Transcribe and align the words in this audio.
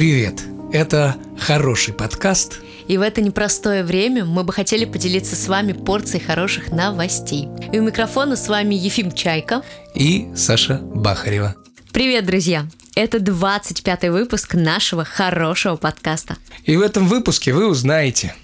Привет! 0.00 0.44
Это 0.72 1.16
хороший 1.38 1.92
подкаст. 1.92 2.60
И 2.88 2.96
в 2.96 3.02
это 3.02 3.20
непростое 3.20 3.84
время 3.84 4.24
мы 4.24 4.44
бы 4.44 4.52
хотели 4.54 4.86
поделиться 4.86 5.36
с 5.36 5.46
вами 5.46 5.74
порцией 5.74 6.24
хороших 6.24 6.72
новостей. 6.72 7.48
И 7.70 7.78
у 7.78 7.82
микрофона 7.82 8.34
с 8.34 8.48
вами 8.48 8.74
Ефим 8.74 9.12
Чайка 9.12 9.60
и 9.94 10.28
Саша 10.34 10.78
Бахарева. 10.82 11.54
Привет, 11.92 12.24
друзья! 12.24 12.66
Это 12.96 13.18
25-й 13.18 14.08
выпуск 14.08 14.54
нашего 14.54 15.04
хорошего 15.04 15.76
подкаста. 15.76 16.38
И 16.64 16.78
в 16.78 16.80
этом 16.80 17.06
выпуске 17.06 17.52
вы 17.52 17.68
узнаете 17.68 18.34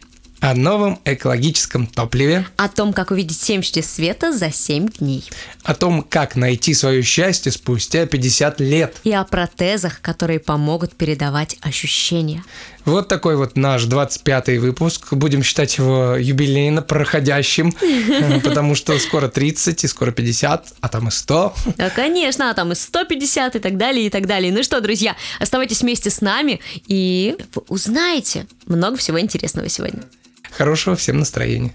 о 0.40 0.54
новом 0.54 1.00
экологическом 1.04 1.86
топливе, 1.86 2.46
О 2.56 2.68
том, 2.68 2.92
как 2.92 3.10
увидеть 3.10 3.40
7 3.40 3.62
чудес 3.62 3.90
света 3.90 4.32
за 4.32 4.50
7 4.52 4.88
дней. 4.98 5.24
о 5.64 5.74
том, 5.74 6.02
как 6.02 6.36
найти 6.36 6.74
свое 6.74 7.02
счастье 7.02 7.50
спустя 7.50 8.06
50 8.06 8.60
лет. 8.60 8.96
И 9.04 9.12
о 9.12 9.24
протезах, 9.24 10.00
которые 10.00 10.38
помогут 10.38 10.94
передавать 10.94 11.56
ощущения. 11.60 12.44
Вот 12.84 13.08
такой 13.08 13.36
вот 13.36 13.56
наш 13.56 13.84
25-й 13.86 14.58
выпуск. 14.58 15.12
Будем 15.12 15.42
считать 15.42 15.76
его 15.78 16.14
юбилейно 16.14 16.82
проходящим, 16.82 17.72
потому 18.44 18.76
что 18.76 18.96
скоро 19.00 19.26
30 19.28 19.82
и 19.82 19.86
скоро 19.88 20.12
50, 20.12 20.74
а 20.80 20.88
там 20.88 21.08
и 21.08 21.10
100. 21.10 21.54
Да, 21.76 21.90
конечно, 21.90 22.50
а 22.50 22.54
там 22.54 22.70
и 22.70 22.74
150 22.76 23.56
и 23.56 23.58
так 23.58 23.76
далее, 23.76 24.06
и 24.06 24.10
так 24.10 24.26
далее. 24.26 24.52
Ну 24.52 24.62
что, 24.62 24.80
друзья, 24.80 25.16
оставайтесь 25.40 25.80
вместе 25.80 26.10
с 26.10 26.20
нами 26.20 26.60
и 26.86 27.36
узнаете 27.68 28.46
много 28.66 28.96
всего 28.98 29.18
интересного 29.20 29.68
сегодня. 29.68 30.02
Хорошего 30.50 30.96
всем 30.96 31.18
настроения. 31.18 31.74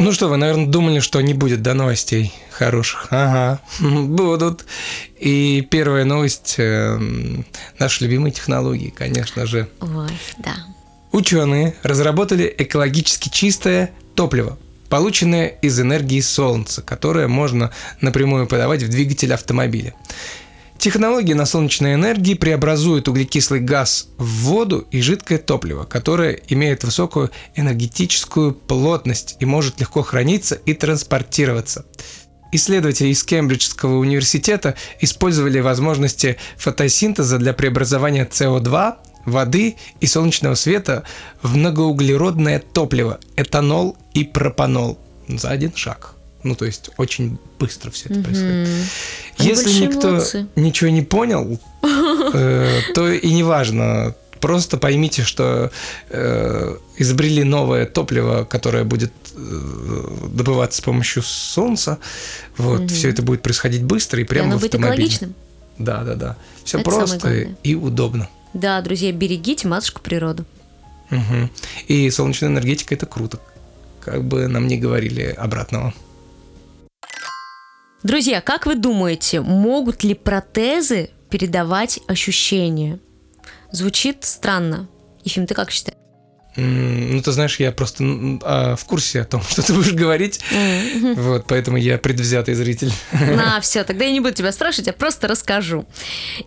Ну 0.00 0.12
что, 0.12 0.28
вы, 0.28 0.36
наверное, 0.36 0.66
думали, 0.66 1.00
что 1.00 1.20
не 1.20 1.34
будет 1.34 1.60
до 1.60 1.74
новостей 1.74 2.32
хороших. 2.50 3.08
Ага, 3.10 3.60
будут. 3.80 4.64
И 5.18 5.66
первая 5.68 6.04
новость 6.04 6.54
э, 6.58 6.98
наши 7.78 8.04
любимые 8.04 8.32
технологии, 8.32 8.92
конечно 8.96 9.44
же. 9.46 9.68
Ой, 9.80 10.10
да. 10.38 10.54
Ученые 11.10 11.74
разработали 11.82 12.54
экологически 12.58 13.28
чистое 13.28 13.90
топливо, 14.14 14.56
полученное 14.88 15.46
из 15.46 15.80
энергии 15.80 16.20
солнца, 16.20 16.82
которое 16.82 17.26
можно 17.26 17.72
напрямую 18.00 18.46
подавать 18.46 18.82
в 18.82 18.88
двигатель 18.88 19.32
автомобиля. 19.34 19.94
Технология 20.78 21.34
на 21.34 21.44
солнечной 21.44 21.94
энергии 21.94 22.34
преобразует 22.34 23.08
углекислый 23.08 23.58
газ 23.58 24.10
в 24.16 24.44
воду 24.44 24.86
и 24.92 25.00
жидкое 25.00 25.38
топливо, 25.38 25.84
которое 25.84 26.40
имеет 26.48 26.84
высокую 26.84 27.32
энергетическую 27.56 28.54
плотность 28.54 29.36
и 29.40 29.44
может 29.44 29.80
легко 29.80 30.02
храниться 30.02 30.54
и 30.54 30.74
транспортироваться. 30.74 31.84
Исследователи 32.52 33.08
из 33.08 33.24
Кембриджского 33.24 33.98
университета 33.98 34.76
использовали 35.00 35.58
возможности 35.58 36.36
фотосинтеза 36.56 37.38
для 37.38 37.54
преобразования 37.54 38.24
СО2, 38.30 38.98
воды 39.26 39.76
и 40.00 40.06
солнечного 40.06 40.54
света 40.54 41.02
в 41.42 41.56
многоуглеродное 41.56 42.60
топливо, 42.60 43.18
этанол 43.36 43.98
и 44.14 44.22
пропанол 44.22 44.96
за 45.26 45.50
один 45.50 45.74
шаг. 45.74 46.17
Ну, 46.44 46.54
то 46.54 46.64
есть 46.64 46.90
очень 46.96 47.38
быстро 47.58 47.90
все 47.90 48.08
это 48.08 48.20
происходит. 48.22 48.68
Они 49.38 49.48
Если 49.48 49.64
большие 49.64 49.86
никто 49.88 50.10
молодцы. 50.10 50.46
ничего 50.56 50.90
не 50.90 51.02
понял, 51.02 51.60
э, 51.82 52.80
то 52.94 53.08
и 53.10 53.32
не 53.32 53.42
важно. 53.42 54.14
Просто 54.40 54.76
поймите, 54.76 55.24
что 55.24 55.72
э, 56.10 56.76
изобрели 56.96 57.42
новое 57.42 57.86
топливо, 57.86 58.44
которое 58.44 58.84
будет 58.84 59.12
э, 59.34 60.28
добываться 60.32 60.78
с 60.78 60.80
помощью 60.80 61.24
солнца. 61.24 61.98
Вот, 62.56 62.88
все 62.90 63.08
это 63.10 63.22
будет 63.22 63.42
происходить 63.42 63.82
быстро 63.82 64.20
и 64.20 64.22
И 64.22 64.26
прямо 64.26 64.50
оно 64.50 64.58
в 64.58 64.60
будет 64.60 64.74
автомобиле. 64.76 65.06
экологичным. 65.06 65.34
Да, 65.78 66.04
да, 66.04 66.14
да. 66.14 66.36
Все 66.64 66.78
Это 66.78 66.88
просто 66.90 67.48
и 67.64 67.74
удобно. 67.74 68.28
Да, 68.54 68.80
друзья, 68.80 69.10
берегите 69.10 69.66
матушку 69.66 70.00
природу. 70.02 70.44
Мгм. 71.10 71.50
И 71.88 72.08
солнечная 72.10 72.50
энергетика 72.50 72.94
это 72.94 73.06
круто. 73.06 73.40
Как 74.00 74.22
бы 74.24 74.46
нам 74.46 74.68
не 74.68 74.78
говорили 74.78 75.34
обратного. 75.36 75.92
Друзья, 78.02 78.40
как 78.40 78.66
вы 78.66 78.76
думаете, 78.76 79.40
могут 79.40 80.04
ли 80.04 80.14
протезы 80.14 81.10
передавать 81.30 81.98
ощущения? 82.06 83.00
Звучит 83.72 84.24
странно. 84.24 84.88
Ефим, 85.24 85.46
ты 85.46 85.54
как 85.54 85.70
считаешь? 85.70 85.98
Ну, 86.56 87.22
ты 87.22 87.30
знаешь, 87.32 87.60
я 87.60 87.70
просто 87.70 88.04
а, 88.42 88.74
в 88.76 88.84
курсе 88.84 89.20
о 89.20 89.24
том, 89.24 89.42
что 89.48 89.62
ты 89.62 89.72
будешь 89.72 89.92
говорить. 89.92 90.40
Вот, 91.16 91.46
поэтому 91.46 91.76
я 91.76 91.98
предвзятый 91.98 92.54
зритель. 92.54 92.92
На, 93.12 93.60
все, 93.60 93.84
тогда 93.84 94.04
я 94.04 94.12
не 94.12 94.20
буду 94.20 94.34
тебя 94.34 94.52
спрашивать, 94.52 94.86
я 94.88 94.92
просто 94.92 95.28
расскажу. 95.28 95.86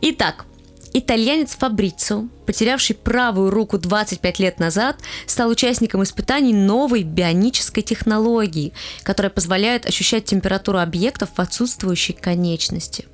Итак, 0.02 0.46
итальянец 0.94 1.56
Фабрицио, 1.56 2.26
потерявший 2.46 2.96
правую 2.96 3.50
руку 3.50 3.78
25 3.78 4.40
лет 4.40 4.60
назад, 4.60 4.98
стал 5.26 5.50
участником 5.50 6.04
испытаний 6.04 6.54
новой 6.54 7.04
бионической 7.04 7.84
технологии, 7.84 8.74
которая 9.04 9.30
позволяет 9.30 9.86
ощущать 9.86 10.26
температуру 10.26 10.80
объектов 10.80 11.30
в 11.36 11.40
отсутствующей 11.40 12.14
конечности. 12.14 13.06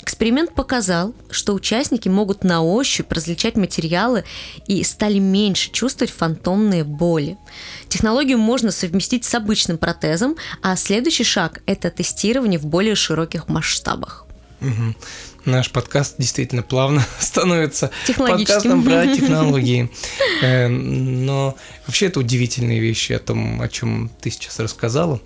Эксперимент 0.00 0.54
показал, 0.54 1.14
что 1.30 1.54
участники 1.54 2.08
могут 2.08 2.44
на 2.44 2.62
ощупь 2.62 3.12
различать 3.12 3.56
материалы 3.56 4.24
и 4.66 4.82
стали 4.84 5.18
меньше 5.18 5.70
чувствовать 5.70 6.12
фантомные 6.12 6.84
боли. 6.84 7.36
Технологию 7.88 8.38
можно 8.38 8.70
совместить 8.70 9.24
с 9.24 9.34
обычным 9.34 9.78
протезом, 9.78 10.36
а 10.62 10.76
следующий 10.76 11.24
шаг– 11.24 11.60
это 11.66 11.90
тестирование 11.90 12.58
в 12.58 12.66
более 12.66 12.94
широких 12.94 13.48
масштабах. 13.48 14.26
Мгм. 14.60 14.96
Наш 15.48 15.70
подкаст 15.70 16.16
действительно 16.18 16.62
плавно 16.62 17.02
становится 17.18 17.90
подкастом 18.18 18.84
про 18.84 19.06
технологии. 19.16 19.90
Э, 20.42 20.68
Но 20.68 21.56
вообще 21.86 22.06
это 22.06 22.20
удивительные 22.20 22.80
вещи 22.80 23.12
о 23.12 23.18
том, 23.18 23.62
о 23.62 23.68
чем 23.68 24.10
ты 24.20 24.30
сейчас 24.30 24.58
рассказала. 24.58 25.20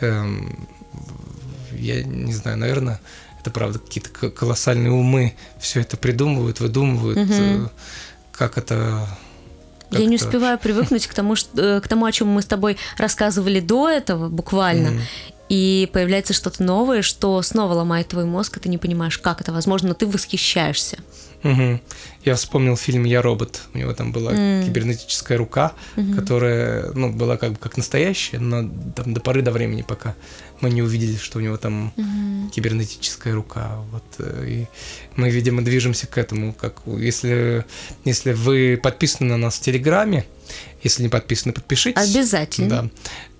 Эм, 0.00 0.68
Я 1.72 2.04
не 2.04 2.32
знаю, 2.32 2.56
наверное, 2.56 3.00
это 3.40 3.50
правда 3.50 3.80
какие-то 3.80 4.30
колоссальные 4.30 4.92
умы 4.92 5.34
все 5.58 5.80
это 5.80 5.96
придумывают, 5.96 6.60
выдумывают. 6.60 7.18
Э, 7.32 7.66
Как 8.30 8.56
это... 8.58 9.08
как 9.90 9.98
Я 9.98 10.06
не 10.06 10.16
успеваю 10.16 10.56
привыкнуть 10.56 11.08
к 11.08 11.14
тому, 11.14 11.34
что, 11.34 11.60
э, 11.60 11.80
к 11.80 11.88
тому, 11.88 12.04
о 12.06 12.12
чем 12.12 12.28
мы 12.28 12.42
с 12.42 12.46
тобой 12.46 12.76
рассказывали 12.96 13.58
до 13.58 13.88
этого, 13.88 14.28
буквально. 14.28 14.92
Мгм. 14.92 15.00
И 15.54 15.88
появляется 15.92 16.32
что-то 16.32 16.64
новое, 16.64 17.02
что 17.02 17.40
снова 17.42 17.74
ломает 17.74 18.08
твой 18.08 18.24
мозг, 18.24 18.56
и 18.56 18.60
ты 18.60 18.68
не 18.68 18.76
понимаешь, 18.76 19.18
как 19.18 19.40
это 19.40 19.52
возможно, 19.52 19.90
но 19.90 19.94
ты 19.94 20.04
восхищаешься. 20.04 20.98
Мгм. 21.44 21.80
Я 22.24 22.34
вспомнил 22.34 22.76
фильм 22.76 23.04
«Я 23.04 23.22
робот». 23.22 23.60
У 23.72 23.78
него 23.78 23.92
там 23.92 24.10
была 24.10 24.32
М. 24.32 24.64
кибернетическая 24.64 25.38
рука, 25.38 25.72
которая, 26.16 26.90
ну, 26.94 27.12
была 27.12 27.36
как 27.36 27.52
бы 27.52 27.58
как 27.58 27.76
настоящая, 27.76 28.40
но 28.40 28.68
там 28.96 29.14
до 29.14 29.20
поры 29.20 29.42
до 29.42 29.52
времени, 29.52 29.82
пока 29.82 30.16
мы 30.60 30.70
не 30.70 30.82
увидели, 30.82 31.16
что 31.16 31.38
у 31.38 31.40
него 31.40 31.56
там 31.56 31.92
кибернетическая 32.52 33.32
рука. 33.32 33.76
Вот, 33.92 34.04
э, 34.18 34.46
и 34.48 34.66
мы, 35.14 35.30
видимо, 35.30 35.62
движемся 35.62 36.08
к 36.08 36.18
этому. 36.18 36.52
Как, 36.52 36.82
если, 36.86 37.64
если 38.04 38.32
вы 38.32 38.80
подписаны 38.82 39.28
на 39.28 39.36
нас 39.36 39.58
в 39.58 39.60
Телеграме, 39.60 40.24
если 40.82 41.04
не 41.04 41.08
подписаны, 41.08 41.52
подпишитесь. 41.52 42.10
Обязательно. 42.10 42.68
Да. 42.68 42.90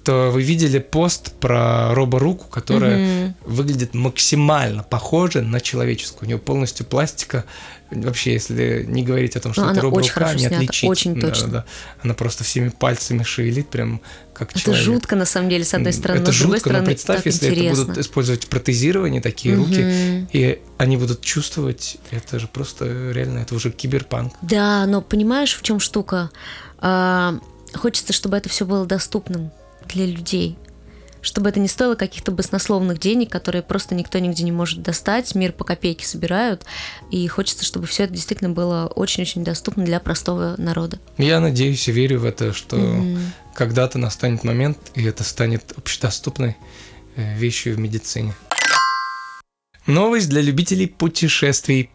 То 0.04 0.30
вы 0.30 0.42
видели 0.42 0.78
пост 0.80 1.32
про 1.40 1.94
роборуку, 1.94 2.44
которая 2.50 2.98
Мгм. 2.98 3.34
выглядит 3.46 3.94
максимально 3.94 4.82
похоже 4.82 5.40
на 5.40 5.60
человеческую. 5.60 6.24
У 6.24 6.26
нее 6.26 6.38
полностью 6.38 6.84
пластика. 6.84 7.44
Вообще, 7.90 8.32
если 8.34 8.84
не 8.86 9.02
говорить 9.02 9.34
о 9.36 9.40
том, 9.40 9.52
что 9.52 9.62
Ну, 9.64 9.70
это 9.70 9.80
она 9.80 9.88
очень 9.88 10.12
роборука, 10.12 10.34
не 10.38 10.46
отличить. 10.46 10.90
очень 10.90 11.14
Да, 11.14 11.28
точно. 11.28 11.48
да. 11.48 11.64
Она 12.02 12.12
просто 12.12 12.44
всеми 12.44 12.68
пальцами 12.68 13.22
шевелит, 13.22 13.68
прям 13.70 14.00
как 14.34 14.50
Это 14.50 14.60
человек. 14.60 14.84
жутко, 14.84 15.16
на 15.16 15.24
самом 15.26 15.48
деле, 15.48 15.64
с 15.64 15.72
одной 15.72 15.92
стороны, 15.94 16.18
это 16.18 16.26
но 16.26 16.32
с 16.32 16.36
жутко, 16.36 16.54
но 16.54 16.58
стороны, 16.60 16.86
представь, 16.86 17.16
так 17.18 17.26
если 17.26 17.46
интересно. 17.46 17.68
это 17.72 17.82
будут 17.84 17.98
использовать 17.98 18.44
в 18.44 18.48
протезировании 18.48 19.20
такие 19.20 19.54
руки, 19.54 19.80
Мгм. 19.80 20.28
и 20.32 20.58
они 20.76 20.96
будут 20.98 21.22
чувствовать, 21.22 21.96
это 22.10 22.38
же 22.38 22.46
просто 22.48 22.84
реально, 23.12 23.38
это 23.38 23.54
уже 23.54 23.70
киберпанк. 23.70 24.34
Да, 24.42 24.84
но 24.86 25.00
понимаешь, 25.00 25.54
в 25.56 25.62
чем 25.62 25.78
штука? 25.80 26.30
А, 26.78 27.38
хочется, 27.74 28.12
чтобы 28.12 28.36
это 28.36 28.48
все 28.50 28.66
было 28.66 28.84
доступным 28.86 29.50
для 29.86 30.06
людей. 30.06 30.56
Чтобы 31.24 31.48
это 31.48 31.58
не 31.58 31.68
стоило 31.68 31.94
каких-то 31.94 32.32
баснословных 32.32 32.98
денег, 32.98 33.30
которые 33.30 33.62
просто 33.62 33.94
никто 33.94 34.18
нигде 34.18 34.44
не 34.44 34.52
может 34.52 34.82
достать, 34.82 35.34
мир 35.34 35.52
по 35.52 35.64
копейке 35.64 36.06
собирают. 36.06 36.66
И 37.10 37.26
хочется, 37.28 37.64
чтобы 37.64 37.86
все 37.86 38.04
это 38.04 38.12
действительно 38.12 38.50
было 38.50 38.92
очень-очень 38.94 39.42
доступно 39.42 39.86
для 39.86 40.00
простого 40.00 40.54
народа. 40.58 41.00
Я 41.16 41.40
надеюсь 41.40 41.88
и 41.88 41.92
верю 41.92 42.20
в 42.20 42.26
это, 42.26 42.52
что 42.52 43.02
когда-то 43.54 43.96
настанет 43.96 44.44
момент, 44.44 44.76
и 44.94 45.04
это 45.04 45.24
станет 45.24 45.72
общедоступной 45.76 46.56
э, 47.16 47.38
вещью 47.38 47.76
в 47.76 47.78
медицине. 47.78 48.34
Новость 49.86 50.28
для 50.28 50.40
любителей 50.40 50.86
путешествий, 50.86 51.90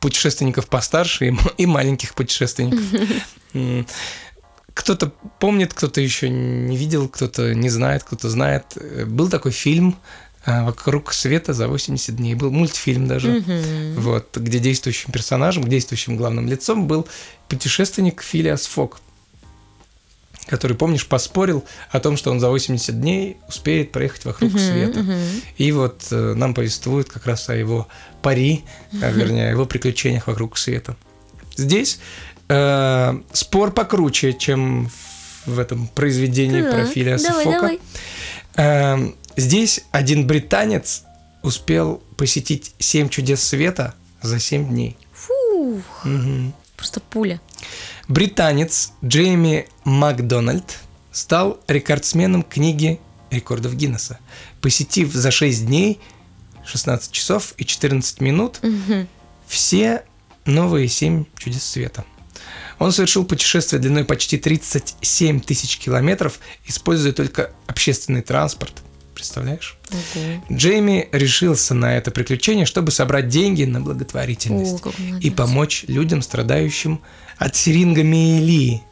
путешественников 0.00 0.68
постарше 0.68 1.28
и, 1.28 1.36
и 1.58 1.66
маленьких 1.66 2.14
путешественников. 2.14 2.80
Кто-то 4.76 5.10
помнит, 5.40 5.72
кто-то 5.72 6.02
еще 6.02 6.28
не 6.28 6.76
видел, 6.76 7.08
кто-то 7.08 7.54
не 7.54 7.70
знает, 7.70 8.04
кто-то 8.04 8.28
знает. 8.28 8.64
Э, 8.76 9.06
Был 9.06 9.30
такой 9.30 9.52
фильм 9.52 9.96
а, 10.44 10.66
«Вокруг 10.66 11.14
света 11.14 11.54
за 11.54 11.66
80 11.66 12.14
дней». 12.14 12.34
Был 12.34 12.50
мультфильм 12.50 13.08
даже, 13.08 13.42
вот, 13.96 14.36
где 14.36 14.58
действующим 14.58 15.12
персонажем, 15.12 15.64
действующим 15.64 16.18
главным 16.18 16.46
лицом 16.46 16.86
был 16.86 17.08
путешественник 17.48 18.22
Филиас 18.22 18.66
Фок 18.66 19.00
который, 20.46 20.76
помнишь, 20.76 21.06
поспорил 21.08 21.64
о 21.90 21.98
том, 21.98 22.16
что 22.16 22.30
он 22.30 22.38
за 22.38 22.48
80 22.48 23.00
дней 23.00 23.38
успеет 23.48 23.90
проехать 23.90 24.26
вокруг 24.26 24.52
uh-huh, 24.52 24.70
света. 24.70 25.00
Uh-huh. 25.00 25.42
И 25.56 25.72
вот 25.72 26.06
э, 26.12 26.34
нам 26.34 26.54
повествует 26.54 27.08
как 27.08 27.26
раз 27.26 27.48
о 27.48 27.56
его 27.56 27.88
пари, 28.22 28.62
а, 29.02 29.10
вернее, 29.10 29.48
о 29.48 29.50
его 29.50 29.66
приключениях 29.66 30.28
вокруг 30.28 30.56
света. 30.56 30.96
Здесь 31.56 31.98
э, 32.48 33.20
спор 33.32 33.72
покруче, 33.72 34.32
чем 34.32 34.90
в 35.46 35.58
этом 35.58 35.88
произведении 35.88 36.62
да, 36.62 36.70
про 36.70 36.86
Филиаса 36.86 37.28
давай, 37.28 37.44
Фока. 37.44 37.60
Давай. 37.60 37.80
Э, 38.56 39.12
здесь 39.36 39.84
один 39.92 40.26
британец 40.26 41.04
успел 41.42 42.02
посетить 42.16 42.74
семь 42.78 43.08
чудес 43.08 43.42
света 43.42 43.94
за 44.22 44.38
семь 44.40 44.68
дней. 44.68 44.96
Фух. 45.12 46.04
Угу. 46.04 46.52
Просто 46.76 47.00
пуля. 47.00 47.40
Британец 48.08 48.92
Джейми 49.04 49.68
Макдональд 49.84 50.78
стал 51.12 51.58
рекордсменом 51.68 52.42
книги 52.42 53.00
рекордов 53.30 53.74
Гиннесса, 53.74 54.18
посетив 54.60 55.12
за 55.12 55.30
6 55.30 55.66
дней 55.66 56.00
16 56.64 57.10
часов 57.12 57.54
и 57.56 57.64
14 57.64 58.20
минут 58.20 58.60
угу. 58.62 59.06
все 59.46 60.04
новые 60.44 60.88
7 60.88 61.24
чудес 61.38 61.64
света. 61.64 62.04
Он 62.78 62.92
совершил 62.92 63.24
путешествие 63.24 63.80
длиной 63.80 64.04
почти 64.04 64.38
37 64.38 65.40
тысяч 65.40 65.78
километров, 65.78 66.40
используя 66.66 67.12
только 67.12 67.52
общественный 67.66 68.22
транспорт. 68.22 68.82
Представляешь? 69.14 69.78
Угу. 69.90 70.56
Джейми 70.56 71.08
решился 71.10 71.72
на 71.72 71.96
это 71.96 72.10
приключение, 72.10 72.66
чтобы 72.66 72.90
собрать 72.90 73.28
деньги 73.28 73.64
на 73.64 73.80
благотворительность 73.80 74.84
О, 74.84 74.92
и 75.20 75.30
помочь 75.30 75.84
людям, 75.88 76.20
страдающим 76.20 77.00
от 77.38 77.56
сирингомиелии. 77.56 78.82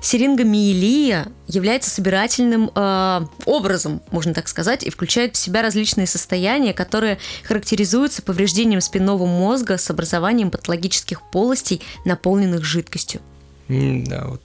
Сирингомиелия 0.00 1.28
является 1.46 1.90
собирательным 1.90 2.70
э, 2.74 3.20
образом, 3.44 4.02
можно 4.10 4.34
так 4.34 4.48
сказать, 4.48 4.84
и 4.84 4.90
включает 4.90 5.36
в 5.36 5.38
себя 5.38 5.62
различные 5.62 6.06
состояния, 6.06 6.72
которые 6.72 7.18
характеризуются 7.44 8.22
повреждением 8.22 8.80
спинного 8.80 9.26
мозга 9.26 9.78
с 9.78 9.90
образованием 9.90 10.50
патологических 10.50 11.22
полостей, 11.30 11.80
наполненных 12.04 12.64
жидкостью. 12.64 13.20
Да, 13.68 14.26
вот. 14.26 14.42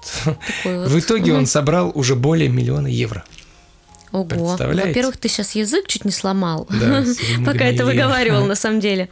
вот. 0.65 0.89
В 0.89 0.99
итоге 0.99 1.33
он 1.33 1.45
собрал 1.45 1.91
уже 1.95 2.15
более 2.15 2.49
миллиона 2.49 2.87
евро. 2.87 3.23
Ого. 4.11 4.57
Во-первых, 4.57 5.17
ты 5.17 5.27
сейчас 5.27 5.55
язык 5.55 5.87
чуть 5.87 6.05
не 6.05 6.11
сломал, 6.11 6.67
да, 6.69 7.03
пока 7.45 7.65
это 7.65 7.85
выговаривал 7.85 8.45
на 8.45 8.55
самом 8.55 8.79
деле. 8.79 9.09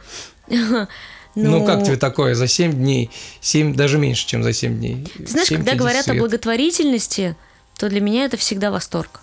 Ну, 1.34 1.60
ну, 1.60 1.66
как 1.66 1.84
тебе 1.84 1.96
такое 1.96 2.34
за 2.34 2.46
7 2.46 2.72
дней? 2.72 3.10
7, 3.40 3.74
даже 3.74 3.98
меньше, 3.98 4.26
чем 4.26 4.42
за 4.42 4.52
7 4.52 4.78
дней. 4.78 5.06
Ты 5.16 5.26
знаешь, 5.26 5.48
когда 5.48 5.74
говорят 5.74 6.04
свет. 6.04 6.16
о 6.16 6.20
благотворительности, 6.20 7.36
то 7.78 7.88
для 7.88 8.00
меня 8.00 8.24
это 8.24 8.36
всегда 8.36 8.70
восторг. 8.70 9.20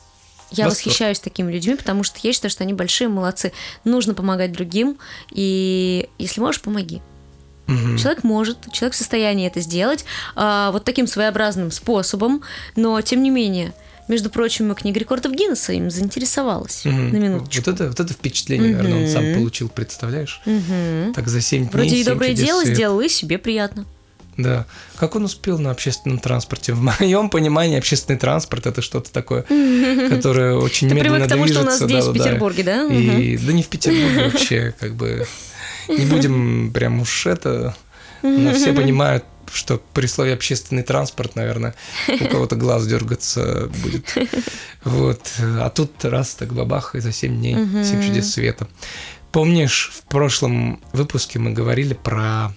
Я 0.52 0.66
восторг. 0.66 0.88
восхищаюсь 0.88 1.20
такими 1.20 1.52
людьми, 1.52 1.76
потому 1.76 2.04
что 2.04 2.20
я 2.24 2.34
считаю, 2.34 2.50
что 2.50 2.64
они 2.64 2.74
большие 2.74 3.08
молодцы. 3.08 3.52
Нужно 3.84 4.16
помогать 4.16 4.52
другим, 4.52 4.98
и 5.32 6.10
если 6.18 6.42
можешь, 6.42 6.62
помоги. 6.62 7.02
Угу. 7.68 7.98
Человек 8.00 8.24
может, 8.24 8.72
человек 8.72 8.96
в 8.96 8.98
состоянии 8.98 9.46
это 9.46 9.60
сделать 9.62 10.04
а, 10.36 10.72
вот 10.72 10.86
таким 10.86 11.06
своеобразным 11.06 11.70
способом, 11.70 12.42
но 12.76 13.00
тем 13.02 13.22
не 13.22 13.30
менее– 13.30 13.74
между 14.10 14.30
прочим, 14.30 14.74
книга 14.76 15.00
рекордов 15.00 15.32
Гиннесса 15.32 15.72
им 15.74 15.90
заинтересовалась. 15.90 16.86
Угу. 16.86 16.96
На 16.96 17.18
минуточку. 17.18 17.64
Вот 17.64 17.74
это, 17.74 17.88
вот 17.90 18.00
это 18.00 18.14
впечатление, 18.14 18.74
угу. 18.74 18.84
наверное, 18.84 19.06
он 19.06 19.12
сам 19.12 19.34
получил, 19.36 19.70
представляешь? 19.70 20.42
Угу. 20.46 21.14
Так 21.14 21.28
за 21.28 21.42
7 21.42 21.60
дней. 21.60 21.70
Вроде 21.72 21.96
и 21.96 22.04
доброе 22.04 22.34
дело 22.34 22.64
свет. 22.64 22.76
сделал, 22.76 23.00
и 23.00 23.08
себе 23.08 23.38
приятно. 23.38 23.86
Да. 24.36 24.66
Как 24.96 25.16
он 25.16 25.26
успел 25.26 25.60
на 25.60 25.72
общественном 25.72 26.18
транспорте? 26.20 26.74
В 26.74 26.82
моем 26.82 27.30
понимании 27.30 27.78
общественный 27.78 28.18
транспорт 28.18 28.66
это 28.66 28.82
что-то 28.82 29.12
такое, 29.12 29.44
которое 30.10 30.56
очень 30.56 30.90
Ты 30.90 30.96
медленно 30.96 31.26
к 31.26 31.30
тому, 31.30 31.48
что 31.48 31.62
у 31.62 31.66
нас 31.66 31.80
здесь, 31.80 32.06
в 32.06 32.14
Петербурге, 32.14 32.64
да? 32.64 32.86
И, 32.88 33.38
да 33.38 33.54
не 33.54 33.64
в 33.64 33.68
Петербурге 33.68 34.32
вообще, 34.32 34.74
как 34.80 34.96
бы 34.96 35.28
не 35.88 36.06
будем 36.06 36.72
прям 36.74 37.02
уж 37.02 37.26
это, 37.26 37.76
но 38.22 38.54
все 38.54 38.74
понимают 38.74 39.24
что 39.54 39.82
при 39.94 40.08
слове 40.08 40.34
общественный 40.34 40.84
транспорт, 40.84 41.36
наверное, 41.36 41.76
у 42.08 42.26
кого-то 42.26 42.56
глаз 42.56 42.88
дергаться 42.88 43.70
будет. 43.84 44.16
Вот. 44.84 45.22
А 45.40 45.70
тут 45.70 46.04
раз 46.06 46.36
так 46.36 46.54
бабах, 46.54 46.96
и 46.96 47.00
за 47.00 47.12
7 47.12 47.38
дней, 47.38 47.56
7 47.56 48.02
чудес 48.06 48.34
света. 48.34 48.68
Помнишь, 49.32 49.92
в 49.94 50.04
прошлом 50.08 50.82
выпуске 50.94 51.38
мы 51.38 51.52
говорили 51.52 51.94
про 51.94 52.54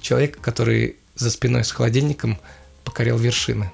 человека, 0.00 0.38
который 0.40 0.96
за 1.14 1.30
спиной 1.30 1.64
с 1.64 1.70
холодильником 1.70 2.38
покорял 2.84 3.18
вершины. 3.18 3.70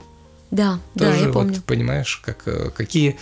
Да, 0.51 0.81
Тоже 0.99 1.21
да, 1.21 1.27
я 1.27 1.33
помню. 1.33 1.55
Вот, 1.55 1.65
понимаешь, 1.65 2.21
как, 2.25 2.43
э, 2.47 2.71
какие 2.77 3.17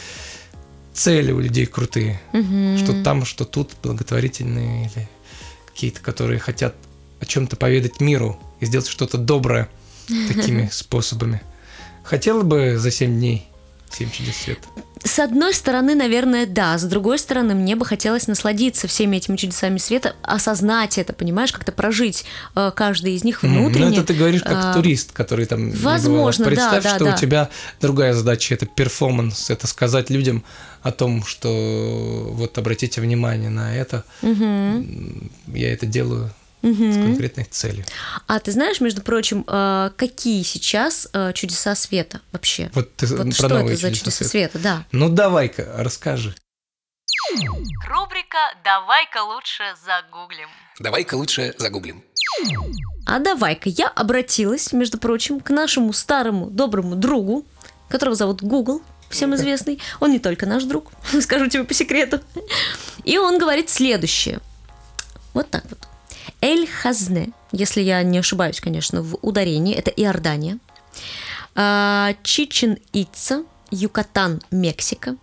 цели 0.94 1.32
у 1.32 1.40
людей 1.40 1.66
крутые. 1.66 2.20
Угу. 2.32 2.78
Что 2.78 3.02
там, 3.02 3.24
что 3.24 3.44
тут, 3.44 3.72
благотворительные 3.82 4.86
или 4.86 5.08
какие-то, 5.66 6.00
которые 6.00 6.38
хотят 6.38 6.74
о 7.20 7.26
чем-то 7.26 7.56
поведать 7.56 8.00
миру 8.00 8.38
и 8.60 8.66
сделать 8.66 8.88
что-то 8.88 9.18
доброе 9.18 9.68
такими 10.28 10.68
способами. 10.72 11.42
Хотела 12.04 12.42
бы 12.42 12.78
за 12.78 12.90
7 12.90 13.14
дней 13.14 13.48
7 13.90 14.10
чудес 14.10 14.36
света? 14.36 14.68
С 15.04 15.18
одной 15.20 15.54
стороны, 15.54 15.94
наверное, 15.94 16.46
да. 16.46 16.76
С 16.76 16.82
другой 16.84 17.18
стороны, 17.18 17.54
мне 17.54 17.76
бы 17.76 17.84
хотелось 17.84 18.26
насладиться 18.26 18.88
всеми 18.88 19.16
этими 19.16 19.36
чудесами 19.36 19.78
света, 19.78 20.16
осознать 20.22 20.98
это, 20.98 21.12
понимаешь, 21.12 21.52
как-то 21.52 21.70
прожить 21.70 22.24
э, 22.56 22.72
каждый 22.74 23.14
из 23.14 23.24
них 23.24 23.42
внутренне. 23.42 23.86
Ну, 23.86 23.92
это 23.92 24.04
ты 24.04 24.14
говоришь 24.14 24.42
как 24.42 24.56
а, 24.56 24.74
турист, 24.74 25.12
который 25.12 25.46
там... 25.46 25.70
Возможно, 25.70 26.46
Представь, 26.46 26.82
да, 26.82 26.96
что 26.96 27.04
да, 27.04 27.14
у 27.14 27.16
тебя 27.16 27.48
другая 27.80 28.12
задача, 28.12 28.54
это 28.54 28.66
перформанс, 28.66 29.50
это 29.50 29.66
сказать 29.66 30.10
людям 30.10 30.44
о 30.82 30.90
том, 30.90 31.24
что 31.24 32.30
вот 32.32 32.58
обратите 32.58 33.00
внимание 33.00 33.50
на 33.50 33.76
это. 33.76 34.04
Угу. 34.22 34.84
Я 35.54 35.72
это 35.72 35.86
делаю 35.86 36.32
угу. 36.70 36.92
с 36.92 36.96
конкретной 36.96 37.44
целью. 37.44 37.84
А 38.26 38.38
ты 38.40 38.52
знаешь, 38.52 38.80
между 38.80 39.02
прочим, 39.02 39.44
э, 39.46 39.90
какие 39.96 40.42
сейчас 40.42 41.08
э, 41.12 41.32
чудеса 41.34 41.74
света 41.74 42.20
вообще? 42.32 42.70
Вот, 42.74 42.94
ты 42.96 43.06
вот 43.06 43.34
что 43.34 43.46
это 43.46 43.76
за 43.76 43.92
чудеса 43.92 44.24
света? 44.24 44.30
света, 44.30 44.58
да. 44.58 44.84
Ну 44.92 45.08
давай-ка, 45.08 45.74
расскажи. 45.78 46.34
Рубрика 47.86 48.38
«Давай-ка 48.64 49.22
лучше 49.22 49.62
загуглим». 49.84 50.48
Давай-ка 50.78 51.14
лучше 51.14 51.54
загуглим. 51.58 52.02
А 53.06 53.18
давай-ка 53.18 53.68
я 53.68 53.88
обратилась, 53.88 54.72
между 54.72 54.98
прочим, 54.98 55.40
к 55.40 55.50
нашему 55.50 55.92
старому 55.92 56.50
доброму 56.50 56.94
другу, 56.94 57.46
которого 57.88 58.14
зовут 58.14 58.42
Google, 58.42 58.82
всем 59.10 59.34
известный. 59.34 59.80
Он 60.00 60.10
не 60.10 60.18
только 60.18 60.46
наш 60.46 60.64
друг, 60.64 60.92
скажу 61.20 61.48
тебе 61.48 61.64
по 61.64 61.74
секрету. 61.74 62.20
И 63.04 63.18
он 63.18 63.38
говорит 63.38 63.70
следующее. 63.70 64.40
Вот 65.34 65.50
так 65.50 65.64
вот. 65.68 65.87
Эль-Хазне, 66.40 67.32
если 67.52 67.80
я 67.80 68.02
не 68.02 68.18
ошибаюсь, 68.18 68.60
конечно, 68.60 69.02
в 69.02 69.18
ударении, 69.22 69.74
это 69.74 69.90
Иордания. 69.90 70.58
А, 71.54 72.14
Чичен-Ица, 72.22 73.44
Юкатан, 73.70 74.40
Мексика. 74.50 75.16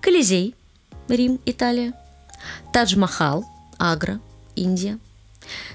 Колизей, 0.00 0.54
Рим, 1.08 1.40
Италия. 1.44 1.92
Тадж-Махал, 2.72 3.44
Агра, 3.78 4.20
Индия. 4.54 4.98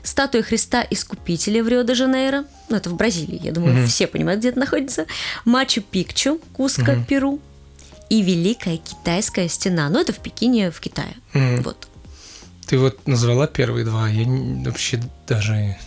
Статуя 0.03 0.43
Христа 0.43 0.85
Искупителя 0.89 1.63
в 1.63 1.67
Рио-де-Жанейро, 1.67 2.45
ну 2.69 2.77
это 2.77 2.89
в 2.89 2.95
Бразилии, 2.95 3.39
я 3.43 3.51
думаю, 3.51 3.75
mm-hmm. 3.75 3.87
все 3.87 4.07
понимают, 4.07 4.39
где 4.39 4.49
это 4.49 4.59
находится. 4.59 5.05
Мачу-Пикчу, 5.45 6.41
Куско, 6.53 6.93
mm-hmm. 6.93 7.05
Перу. 7.05 7.39
И 8.09 8.21
Великая 8.21 8.77
Китайская 8.77 9.49
стена, 9.49 9.89
ну 9.89 9.99
это 9.99 10.13
в 10.13 10.19
Пекине, 10.19 10.71
в 10.71 10.79
Китае. 10.79 11.13
Mm-hmm. 11.33 11.61
Вот. 11.63 11.86
Ты 12.67 12.77
вот 12.77 13.07
назвала 13.07 13.47
первые 13.47 13.85
два, 13.85 14.09
я 14.09 14.25
вообще 14.65 15.01
даже 15.27 15.77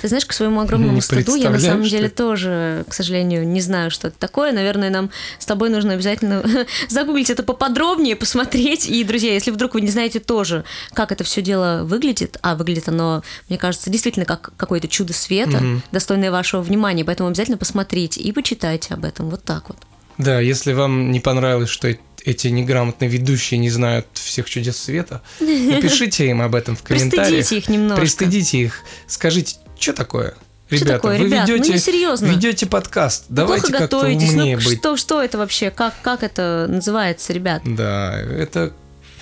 ты 0.00 0.08
знаешь, 0.08 0.26
к 0.26 0.32
своему 0.32 0.60
огромному 0.60 1.00
стыду 1.00 1.36
я 1.36 1.50
на 1.50 1.58
самом 1.58 1.84
деле 1.84 2.08
тоже, 2.08 2.84
к 2.88 2.94
сожалению, 2.94 3.46
не 3.46 3.60
знаю, 3.60 3.90
что 3.90 4.08
это 4.08 4.18
такое. 4.18 4.52
Наверное, 4.52 4.90
нам 4.90 5.10
с 5.38 5.46
тобой 5.46 5.70
нужно 5.70 5.94
обязательно 5.94 6.44
загуглить 6.88 7.30
это 7.30 7.42
поподробнее, 7.42 8.16
посмотреть. 8.16 8.86
И, 8.86 9.02
друзья, 9.04 9.32
если 9.32 9.50
вдруг 9.50 9.74
вы 9.74 9.80
не 9.80 9.88
знаете 9.88 10.20
тоже, 10.20 10.64
как 10.92 11.12
это 11.12 11.24
все 11.24 11.42
дело 11.42 11.82
выглядит, 11.84 12.38
а 12.42 12.56
выглядит 12.56 12.88
оно, 12.88 13.22
мне 13.48 13.58
кажется, 13.58 13.90
действительно 13.90 14.26
как 14.26 14.52
какое-то 14.56 14.88
чудо 14.88 15.12
света, 15.12 15.58
угу. 15.58 15.82
достойное 15.92 16.30
вашего 16.30 16.60
внимания, 16.60 17.04
поэтому 17.04 17.28
обязательно 17.28 17.56
посмотрите 17.56 18.20
и 18.20 18.32
почитайте 18.32 18.94
об 18.94 19.04
этом. 19.04 19.30
Вот 19.30 19.44
так 19.44 19.68
вот. 19.68 19.78
Да, 20.18 20.40
если 20.40 20.72
вам 20.72 21.10
не 21.10 21.20
понравилось, 21.20 21.68
что 21.68 21.94
эти 22.26 22.48
неграмотные 22.48 23.08
ведущие 23.08 23.58
не 23.58 23.70
знают 23.70 24.06
всех 24.12 24.50
чудес 24.50 24.76
света, 24.76 25.22
напишите 25.40 26.28
им 26.28 26.42
об 26.42 26.54
этом 26.54 26.76
в 26.76 26.82
комментариях. 26.82 27.28
Пристыдите 27.28 27.58
их 27.58 27.68
немножко. 27.68 28.00
Пристыдите 28.00 28.58
их. 28.58 28.80
Скажите, 29.06 29.56
что 29.78 29.92
такое? 29.92 30.34
Ребята, 30.68 30.92
такое? 30.94 31.18
вы 31.18 31.24
Ребят, 31.26 31.48
ведете, 31.48 31.72
ну 31.72 31.78
серьезно. 31.78 32.26
ведете 32.26 32.66
подкаст. 32.66 33.26
Давайте 33.28 33.72
как-то 33.72 34.00
умнее 34.00 34.56
ну, 34.56 34.64
быть. 34.64 34.78
Что, 34.80 34.96
что 34.96 35.22
это 35.22 35.38
вообще? 35.38 35.70
Как, 35.70 35.94
как 36.02 36.24
это 36.24 36.66
называется, 36.68 37.32
ребят? 37.32 37.62
Да, 37.64 38.18
это 38.18 38.72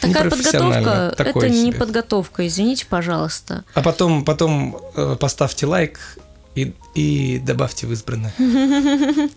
Такая 0.00 0.30
подготовка, 0.30 1.14
это 1.18 1.48
не 1.50 1.70
себе. 1.70 1.78
подготовка, 1.78 2.46
извините, 2.46 2.86
пожалуйста. 2.88 3.64
А 3.74 3.82
потом, 3.82 4.24
потом 4.24 4.80
э, 4.96 5.16
поставьте 5.20 5.66
лайк 5.66 6.00
и, 6.54 6.72
и 6.94 7.38
добавьте 7.38 7.86
в 7.86 7.92
избранное. 7.92 8.32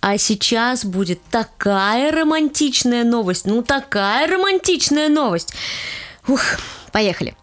А 0.00 0.18
сейчас 0.18 0.84
будет 0.84 1.20
такая 1.30 2.12
романтичная 2.12 3.04
новость. 3.04 3.46
Ну, 3.46 3.62
такая 3.62 4.26
романтичная 4.26 5.08
новость. 5.08 5.52
Ух, 6.28 6.40
поехали. 6.92 7.36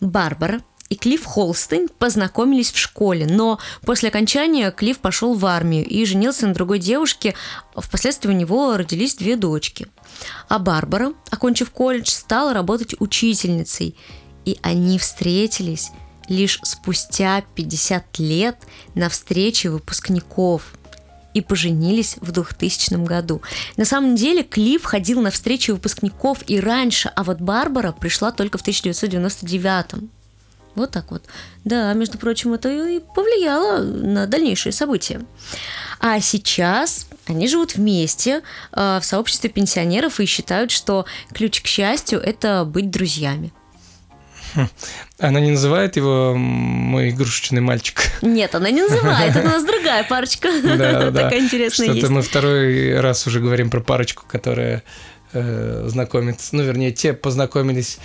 Барбара 0.00 0.60
и 0.88 0.94
Клифф 0.94 1.24
Холстейн 1.24 1.88
познакомились 1.88 2.70
в 2.70 2.78
школе, 2.78 3.26
но 3.26 3.58
после 3.84 4.08
окончания 4.08 4.70
Клифф 4.70 4.98
пошел 4.98 5.34
в 5.34 5.44
армию 5.46 5.84
и 5.84 6.04
женился 6.04 6.46
на 6.46 6.54
другой 6.54 6.78
девушке. 6.78 7.34
Впоследствии 7.74 8.28
у 8.28 8.34
него 8.34 8.76
родились 8.76 9.16
две 9.16 9.36
дочки. 9.36 9.88
А 10.48 10.58
Барбара, 10.58 11.12
окончив 11.30 11.70
колледж, 11.70 12.10
стала 12.10 12.52
работать 12.52 12.94
учительницей. 13.00 13.96
И 14.44 14.58
они 14.62 14.98
встретились 14.98 15.90
лишь 16.28 16.60
спустя 16.62 17.42
50 17.54 18.18
лет 18.18 18.56
на 18.94 19.08
встрече 19.08 19.70
выпускников 19.70 20.72
и 21.36 21.42
поженились 21.42 22.16
в 22.20 22.32
2000 22.32 22.94
году. 23.04 23.42
На 23.76 23.84
самом 23.84 24.16
деле 24.16 24.42
Клифф 24.42 24.82
ходил 24.84 25.20
на 25.20 25.30
встречи 25.30 25.70
выпускников 25.70 26.38
и 26.46 26.58
раньше, 26.58 27.12
а 27.14 27.24
вот 27.24 27.40
Барбара 27.40 27.92
пришла 27.92 28.32
только 28.32 28.56
в 28.56 28.62
1999. 28.62 30.08
Вот 30.74 30.90
так 30.90 31.10
вот. 31.10 31.24
Да, 31.64 31.92
между 31.92 32.16
прочим, 32.16 32.54
это 32.54 32.70
и 32.70 33.00
повлияло 33.00 33.82
на 33.82 34.26
дальнейшие 34.26 34.72
события. 34.72 35.20
А 36.00 36.20
сейчас 36.20 37.06
они 37.26 37.48
живут 37.48 37.74
вместе 37.74 38.42
э, 38.72 38.98
в 39.00 39.04
сообществе 39.04 39.50
пенсионеров 39.50 40.20
и 40.20 40.26
считают, 40.26 40.70
что 40.70 41.04
ключ 41.34 41.60
к 41.60 41.66
счастью– 41.66 42.18
это 42.24 42.64
быть 42.64 42.90
друзьями. 42.90 43.52
Она 45.18 45.40
не 45.40 45.50
называет 45.52 45.96
его 45.96 46.34
мой 46.34 47.10
игрушечный 47.10 47.60
мальчик. 47.60 48.00
Нет, 48.22 48.54
она 48.54 48.70
не 48.70 48.82
называет, 48.82 49.34
это 49.36 49.46
у 49.46 49.50
нас 49.50 49.64
другая 49.64 50.04
парочка. 50.04 50.48
Да, 50.76 51.10
да. 51.10 51.22
Такая 51.22 51.40
интересная 51.40 51.92
Что-то 51.92 52.12
мы 52.12 52.22
второй 52.22 53.00
раз 53.00 53.26
уже 53.26 53.40
говорим 53.40 53.70
про 53.70 53.80
парочку, 53.80 54.24
которая 54.26 54.82
э, 55.32 55.84
знакомится. 55.88 56.54
Ну, 56.56 56.62
вернее, 56.62 56.92
те 56.92 57.12
познакомились 57.12 57.98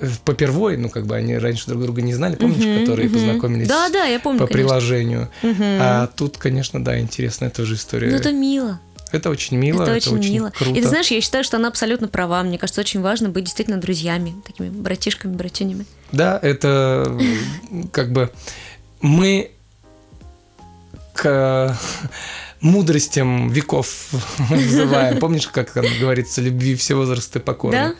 в 0.00 0.20
попервой, 0.20 0.76
ну, 0.78 0.88
как 0.88 1.06
бы 1.06 1.14
они 1.14 1.36
раньше 1.36 1.66
друг 1.66 1.82
друга 1.82 2.00
не 2.00 2.14
знали, 2.14 2.36
помнишь, 2.36 2.64
Мгм, 2.64 2.80
которые 2.80 3.08
мгм. 3.08 3.18
познакомились 3.18 3.68
Да, 3.68 3.88
да, 3.90 4.04
я 4.04 4.18
помню, 4.18 4.38
по 4.40 4.46
конечно. 4.46 4.68
приложению. 4.68 5.28
Мгм. 5.42 5.62
А 5.62 6.06
тут, 6.06 6.38
конечно, 6.38 6.82
да, 6.82 6.98
интересная 6.98 7.50
тоже 7.50 7.74
история. 7.74 8.08
Ну, 8.10 8.16
это 8.16 8.32
мило. 8.32 8.80
Это 9.12 9.30
очень 9.30 9.56
мило, 9.56 9.82
это 9.82 9.92
очень 9.92 10.18
мило. 10.18 10.50
круто. 10.50 10.78
И 10.78 10.80
ты 10.80 10.88
знаешь, 10.88 11.08
я 11.08 11.20
считаю, 11.20 11.44
что 11.44 11.56
она 11.56 11.68
абсолютно 11.68 12.08
права. 12.08 12.42
Мне 12.42 12.58
кажется, 12.58 12.80
очень 12.80 13.00
важно 13.00 13.28
быть 13.28 13.44
действительно 13.44 13.78
друзьями, 13.78 14.34
такими 14.46 14.68
братишками, 14.68 15.34
братюнями. 15.34 15.86
Да, 16.12 16.38
это 16.40 17.18
как 17.92 18.12
бы 18.12 18.30
мы 19.00 19.50
к 21.14 21.78
мудростям 22.60 23.50
веков 23.50 24.10
взываем. 24.50 25.18
Помнишь, 25.18 25.48
как 25.48 25.70
там 25.72 25.84
говорится, 26.00 26.40
любви 26.40 26.74
все 26.76 26.94
возрасты 26.94 27.40
покорны? 27.40 27.76
Да? 27.76 27.94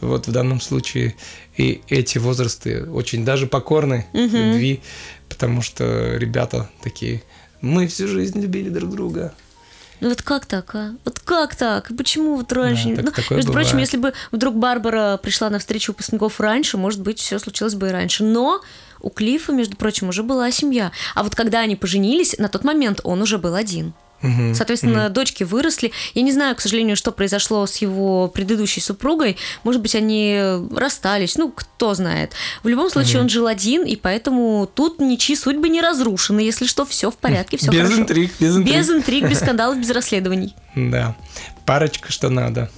Вот 0.00 0.26
в 0.26 0.32
данном 0.32 0.60
случае 0.60 1.14
и 1.56 1.80
эти 1.88 2.18
возрасты 2.18 2.84
очень 2.84 3.24
даже 3.24 3.46
покорны 3.46 4.06
любви, 4.12 4.80
потому 5.28 5.62
что 5.62 6.16
ребята 6.16 6.68
такие, 6.82 7.22
мы 7.60 7.86
всю 7.86 8.06
жизнь 8.08 8.40
любили 8.40 8.68
друг 8.68 8.90
друга. 8.90 9.34
Ну 10.04 10.10
вот 10.10 10.20
как 10.20 10.44
так, 10.44 10.74
а? 10.74 10.94
Вот 11.06 11.18
как 11.20 11.54
так? 11.54 11.90
Почему 11.96 12.36
вот 12.36 12.52
раньше? 12.52 12.90
Да, 12.90 12.96
так- 12.96 13.04
ну, 13.06 13.10
такое 13.22 13.36
между 13.38 13.52
прочим, 13.52 13.70
бывает. 13.70 13.86
если 13.88 13.96
бы 13.96 14.12
вдруг 14.32 14.54
Барбара 14.54 15.16
пришла 15.16 15.48
на 15.48 15.58
встречу 15.58 15.92
выпускников 15.92 16.40
раньше, 16.40 16.76
может 16.76 17.00
быть, 17.00 17.18
все 17.18 17.38
случилось 17.38 17.74
бы 17.74 17.88
и 17.88 17.90
раньше. 17.90 18.22
Но 18.22 18.60
у 19.00 19.08
Клифа, 19.08 19.52
между 19.52 19.76
прочим, 19.78 20.10
уже 20.10 20.22
была 20.22 20.50
семья. 20.50 20.92
А 21.14 21.22
вот 21.22 21.34
когда 21.34 21.60
они 21.60 21.74
поженились, 21.74 22.36
на 22.36 22.50
тот 22.50 22.64
момент 22.64 23.00
он 23.02 23.22
уже 23.22 23.38
был 23.38 23.54
один. 23.54 23.94
Мгм. 24.24 24.54
Соответственно, 24.54 25.10
дочки 25.10 25.44
выросли. 25.44 25.92
Я 26.14 26.22
не 26.22 26.32
знаю, 26.32 26.56
к 26.56 26.60
сожалению, 26.60 26.96
что 26.96 27.12
произошло 27.12 27.66
с 27.66 27.76
его 27.76 28.28
предыдущей 28.28 28.80
супругой. 28.80 29.36
Может 29.64 29.82
быть, 29.82 29.94
они 29.94 30.40
расстались. 30.74 31.36
Ну, 31.36 31.52
кто 31.52 31.94
знает. 31.94 32.32
В 32.62 32.68
любом 32.68 32.90
случае, 32.90 33.20
он 33.20 33.28
жил 33.28 33.46
один, 33.46 33.84
и 33.84 33.96
поэтому 33.96 34.68
тут 34.72 34.98
ничьи 34.98 35.36
судьбы 35.36 35.68
не 35.68 35.80
разрушены. 35.82 36.40
Если 36.40 36.66
что, 36.66 36.86
все 36.86 37.10
в 37.10 37.16
порядке, 37.16 37.58
все 37.58 37.70
без 37.70 37.82
хорошо. 37.82 38.00
интриг, 38.00 38.32
без 38.40 38.56
интриг. 38.56 38.76
Без 38.76 38.90
интриг, 38.90 39.28
без 39.28 39.38
скандалов, 39.38 39.78
без 39.78 39.90
расследований. 39.90 40.54
Да, 40.74 41.16
парочка, 41.66 42.10
что 42.10 42.30
надо. 42.30 42.70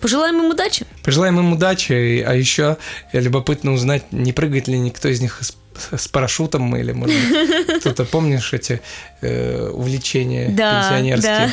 Пожелаем 0.00 0.38
им 0.38 0.50
удачи. 0.50 0.86
Пожелаем 1.04 1.38
им 1.38 1.52
удачи, 1.52 2.22
а 2.26 2.34
еще 2.34 2.76
любопытно 3.12 3.72
узнать, 3.72 4.12
не 4.12 4.32
прыгает 4.32 4.68
ли 4.68 4.78
никто 4.78 5.08
из 5.08 5.20
них 5.20 5.38
с, 5.42 5.56
с 5.96 6.08
парашютом 6.08 6.74
или, 6.76 6.92
может 6.92 7.16
быть, 7.16 7.80
кто-то, 7.80 8.04
помнишь 8.04 8.52
эти 8.52 8.80
э, 9.20 9.68
увлечения 9.68 10.48
Да, 10.50 10.82
пенсионерские? 10.82 11.52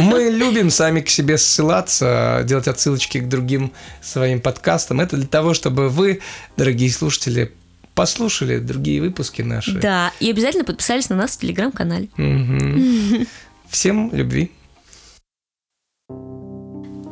Мы 0.00 0.30
любим 0.30 0.70
сами 0.70 1.00
к 1.00 1.08
себе 1.08 1.38
ссылаться, 1.38 2.42
делать 2.44 2.68
отсылочки 2.68 3.18
к 3.18 3.28
другим 3.28 3.72
своим 4.00 4.40
подкастам. 4.40 5.00
Это 5.00 5.16
для 5.16 5.26
того, 5.26 5.54
чтобы 5.54 5.88
вы, 5.88 6.20
дорогие 6.56 6.90
слушатели, 6.90 7.52
послушали 7.94 8.58
другие 8.58 9.00
выпуски 9.00 9.42
наши. 9.42 9.72
Да, 9.72 10.12
и 10.20 10.30
обязательно 10.30 10.64
подписались 10.64 11.08
на 11.08 11.16
нас 11.16 11.36
в 11.36 11.40
телеграм-канале. 11.40 12.08
Мгм. 12.16 13.26
Всем 13.68 14.10
любви. 14.12 14.50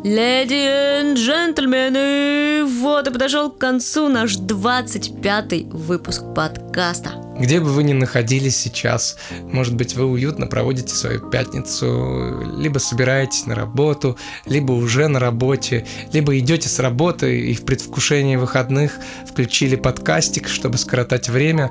Леди 0.02 0.54
и 0.54 1.14
джентльмены, 1.14 2.64
вот 2.64 3.06
и 3.06 3.10
подошел 3.10 3.50
к 3.50 3.58
концу 3.58 4.08
наш 4.08 4.38
25-й 4.38 5.66
выпуск 5.70 6.22
подкаста. 6.34 7.19
Где 7.40 7.58
бы 7.58 7.72
вы 7.72 7.84
ни 7.84 7.94
находились 7.94 8.56
сейчас, 8.56 9.16
может 9.44 9.74
быть, 9.74 9.94
вы 9.94 10.04
уютно 10.04 10.46
проводите 10.46 10.94
свою 10.94 11.20
пятницу, 11.20 12.38
либо 12.58 12.78
собираетесь 12.78 13.46
на 13.46 13.54
работу, 13.54 14.18
либо 14.44 14.72
уже 14.72 15.08
на 15.08 15.18
работе, 15.18 15.86
либо 16.12 16.38
идете 16.38 16.68
с 16.68 16.78
работы 16.78 17.40
и 17.40 17.54
в 17.54 17.64
предвкушении 17.64 18.36
выходных 18.36 18.98
включили 19.26 19.76
подкастик, 19.76 20.48
чтобы 20.48 20.76
скоротать 20.76 21.30
время. 21.30 21.70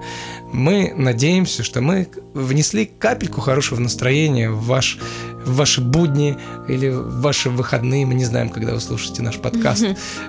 Мы 0.52 0.92
надеемся, 0.96 1.62
что 1.62 1.82
мы 1.82 2.10
внесли 2.34 2.86
капельку 2.86 3.40
хорошего 3.40 3.80
настроения 3.80 4.50
в, 4.50 4.66
ваш, 4.66 4.98
в 5.46 5.56
ваши 5.56 5.82
будни 5.82 6.36
или 6.68 6.90
в 6.90 7.22
ваши 7.22 7.52
выходные. 7.52 8.08
Мы 8.08 8.16
не 8.16 8.26
знаем, 8.26 8.50
когда 8.50 8.74
вы 8.74 8.80
слушаете 8.80 9.22
наш 9.22 9.38
подкаст. 9.38 9.86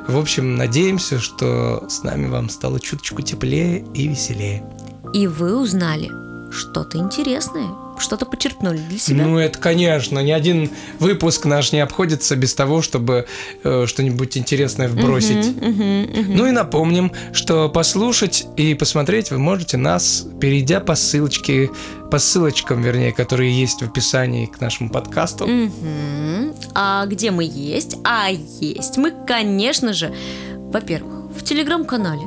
В 0.07 0.19
общем, 0.19 0.57
надеемся, 0.57 1.19
что 1.19 1.87
с 1.89 2.03
нами 2.03 2.27
вам 2.29 2.51
стало 2.51 2.79
чуточку 2.79 3.23
теплее 3.23 3.87
и 3.95 4.07
веселее. 4.07 4.63
И 5.13 5.27
вы 5.27 5.57
узнали 5.57 6.11
что-то 6.53 6.99
интересное, 6.99 7.69
что-то 7.99 8.27
почерпнули 8.27 8.79
для 8.79 8.99
себя. 8.99 9.25
Ну, 9.25 9.39
это, 9.39 9.59
конечно, 9.59 10.19
ни 10.21 10.31
один 10.31 10.71
выпуск 10.99 11.45
наш 11.45 11.73
не 11.73 11.81
обходится 11.81 12.35
без 12.37 12.55
того, 12.55 12.83
чтобы 12.83 13.27
э, 13.63 13.87
что-нибудь 13.87 14.37
интересное 14.37 14.89
вбросить. 14.89 15.57
Мгм, 15.57 16.03
мгм. 16.03 16.37
Ну 16.37 16.47
и 16.47 16.51
напомним, 16.51 17.13
что 17.33 17.69
послушать 17.69 18.47
и 18.57 18.75
посмотреть 18.75 19.31
вы 19.31 19.39
можете 19.39 19.77
нас, 19.77 20.27
перейдя 20.41 20.81
по 20.81 20.95
ссылочке, 20.95 21.71
по 22.11 22.19
ссылочкам, 22.19 22.83
вернее, 22.83 23.13
которые 23.13 23.59
есть 23.59 23.83
в 23.83 23.87
описании 23.87 24.47
к 24.47 24.61
нашему 24.61 24.91
подкасту. 24.91 25.47
Мгм. 25.47 26.55
А 26.75 27.07
где 27.07 27.31
мы 27.31 27.45
есть? 27.45 27.97
А 28.05 28.29
есть 28.31 28.97
мы, 28.97 29.13
конечно 29.27 29.93
же, 29.93 30.13
во-первых, 30.57 31.31
в 31.37 31.45
телеграм-канале. 31.45 32.23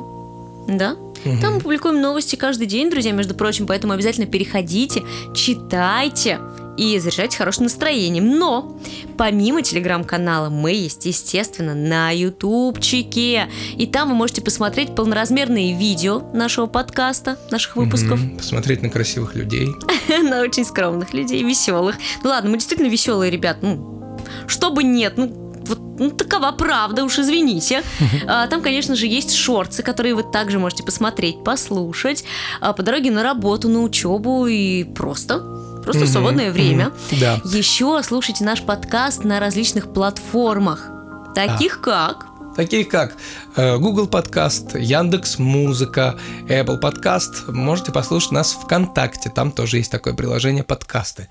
Да? 0.68 0.96
Мгм. 1.24 1.40
Там 1.40 1.54
мы 1.54 1.60
публикуем 1.60 2.00
новости 2.00 2.36
каждый 2.36 2.66
день, 2.66 2.90
друзья, 2.90 3.12
между 3.12 3.34
прочим, 3.34 3.66
поэтому 3.66 3.92
обязательно 3.92 4.26
переходите, 4.26 5.02
читайте 5.34 6.38
и 6.76 6.98
заряжайте 6.98 7.38
хорошим 7.38 7.64
настроением. 7.64 8.38
Но 8.38 8.78
помимо 9.16 9.62
телеграм-канала 9.62 10.50
мы 10.50 10.72
есть, 10.72 11.06
естественно, 11.06 11.74
на 11.74 12.10
ютубчике. 12.10 13.48
И 13.76 13.86
там 13.86 14.08
вы 14.08 14.14
можете 14.14 14.42
посмотреть 14.42 14.94
полноразмерные 14.94 15.76
видео 15.76 16.22
нашего 16.32 16.66
подкаста, 16.66 17.38
наших 17.50 17.76
выпусков. 17.76 18.20
Мгм. 18.20 18.38
Посмотреть 18.38 18.82
на 18.82 18.90
красивых 18.90 19.34
людей. 19.34 19.68
на 20.22 20.42
очень 20.42 20.64
скромных 20.64 21.14
людей, 21.14 21.42
веселых. 21.42 21.96
Ну 22.22 22.30
ладно, 22.30 22.50
мы 22.50 22.56
действительно 22.56 22.88
веселые 22.88 23.30
ребят. 23.30 23.58
Ну, 23.62 24.18
чтобы 24.46 24.82
нет, 24.82 25.14
ну, 25.16 25.43
вот 25.68 25.78
ну, 25.98 26.10
такова 26.10 26.50
правда, 26.52 27.04
уж 27.04 27.18
извините. 27.18 27.82
А, 28.26 28.46
Там, 28.48 28.62
конечно 28.62 28.94
же, 28.96 29.06
есть 29.06 29.34
шорты, 29.34 29.82
которые 29.82 30.14
вы 30.14 30.22
также 30.24 30.58
можете 30.58 30.82
посмотреть, 30.82 31.44
послушать 31.44 32.24
а, 32.60 32.72
по 32.72 32.82
дороге 32.82 33.10
на 33.10 33.22
работу, 33.22 33.68
на 33.68 33.80
учебу 33.82 34.46
и 34.46 34.84
просто, 34.84 35.38
просто 35.84 36.02
Мгм, 36.04 36.12
свободное 36.12 36.50
время. 36.52 36.86
мгм. 36.86 37.20
Да. 37.20 37.40
Еще 37.44 38.00
слушайте 38.02 38.44
наш 38.44 38.62
подкаст 38.62 39.24
на 39.24 39.38
различных 39.40 39.92
платформах, 39.92 40.90
таких 41.34 41.80
как 41.80 42.26
таких 42.54 42.88
как 42.88 43.16
э, 43.56 43.76
Google 43.78 44.06
Подкаст, 44.06 44.76
Яндекс 44.76 45.38
Музыка, 45.38 46.16
Apple 46.48 46.78
Подкаст. 46.78 47.48
Можете 47.48 47.92
послушать 47.92 48.32
нас 48.32 48.52
ВКонтакте, 48.52 49.30
там 49.30 49.52
тоже 49.52 49.78
есть 49.78 49.90
такое 49.90 50.14
приложение 50.14 50.64
подкасты. 50.64 51.28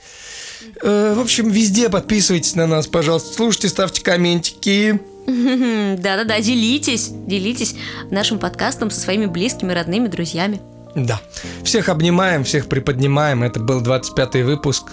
Э, 0.82 1.14
в 1.16 1.20
общем, 1.20 1.50
везде 1.50 1.90
подписывайтесь 1.90 2.56
на 2.56 2.68
нас, 2.68 2.88
пожалуйста, 2.88 3.34
слушайте, 3.34 3.70
ставьте 3.70 4.02
комментики. 4.02 5.00
Да-да-да, 5.26 6.40
делитесь, 6.40 7.10
делитесь 7.10 7.76
нашим 8.12 8.40
подкастом 8.40 8.92
со 8.92 9.00
своими 9.00 9.26
близкими, 9.26 9.72
родными, 9.72 10.08
друзьями. 10.08 10.62
Да. 10.96 11.20
Всех 11.64 11.90
обнимаем, 11.90 12.44
всех 12.44 12.68
приподнимаем. 12.68 13.44
Это 13.44 13.60
был 13.60 13.82
25-й 13.82 14.44
выпуск 14.44 14.92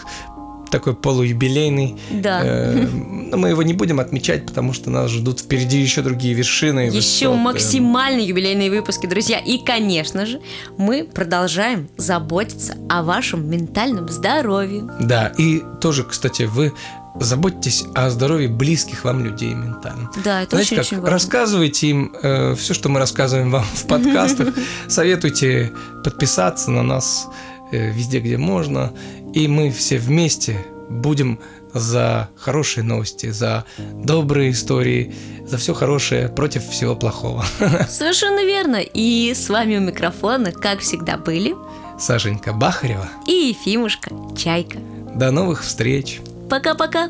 такой 0.70 0.94
полуюбилейный. 0.94 1.96
Да. 2.10 2.40
Э, 2.42 2.86
но 3.30 3.36
мы 3.36 3.50
его 3.50 3.62
не 3.62 3.74
будем 3.74 4.00
отмечать, 4.00 4.46
потому 4.46 4.72
что 4.72 4.90
нас 4.90 5.10
ждут 5.10 5.40
впереди 5.40 5.78
еще 5.78 6.02
другие 6.02 6.34
вершины. 6.34 6.80
Еще 6.80 7.28
высоты. 7.28 7.36
максимально 7.36 8.20
юбилейные 8.20 8.70
выпуски, 8.70 9.06
друзья. 9.06 9.38
И, 9.38 9.58
конечно 9.64 10.26
же, 10.26 10.40
мы 10.76 11.04
продолжаем 11.04 11.88
заботиться 11.96 12.76
о 12.88 13.02
вашем 13.02 13.48
ментальном 13.48 14.08
здоровье. 14.08 14.84
Да, 15.00 15.32
и 15.38 15.62
тоже, 15.80 16.04
кстати, 16.04 16.44
вы 16.44 16.72
заботьтесь 17.18 17.84
о 17.94 18.10
здоровье 18.10 18.48
близких 18.48 19.04
вам 19.04 19.24
людей 19.24 19.54
ментально. 19.54 20.10
Да, 20.24 20.42
это 20.42 20.50
Знаете, 20.56 20.76
как 20.76 20.84
очень-очень 20.84 20.96
важно. 21.02 21.10
рассказывайте 21.10 21.86
им 21.88 22.12
э, 22.22 22.54
все, 22.54 22.74
что 22.74 22.88
мы 22.88 22.98
рассказываем 23.00 23.50
вам 23.50 23.64
в 23.64 23.86
подкастах. 23.86 24.54
Советуйте 24.88 25.72
подписаться 26.04 26.70
на 26.70 26.82
нас 26.82 27.28
э, 27.72 27.90
везде, 27.90 28.20
где 28.20 28.36
можно. 28.36 28.92
И 29.34 29.46
мы 29.48 29.70
все 29.70 29.98
вместе 29.98 30.58
будем 30.88 31.38
за 31.72 32.28
хорошие 32.36 32.82
новости, 32.82 33.30
за 33.30 33.64
добрые 33.78 34.50
истории, 34.50 35.14
за 35.46 35.56
все 35.56 35.72
хорошее 35.72 36.28
против 36.28 36.68
всего 36.68 36.96
плохого. 36.96 37.44
Совершенно 37.88 38.44
верно. 38.44 38.76
И 38.76 39.32
с 39.34 39.48
вами 39.48 39.76
у 39.76 39.80
микрофона, 39.80 40.50
как 40.52 40.80
всегда, 40.80 41.16
были 41.16 41.54
Сашенька 41.98 42.52
Бахарева. 42.52 43.08
и 43.26 43.54
Ефимушка 43.54 44.10
Чайка. 44.36 44.78
До 45.14 45.30
новых 45.30 45.62
встреч. 45.62 46.20
Пока-пока. 46.48 47.08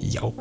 Яу. 0.00 0.34